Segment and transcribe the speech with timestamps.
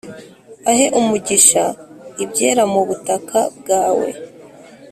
[0.71, 1.63] ahe umugisha
[2.23, 4.09] ibyera mu butaka bwawe,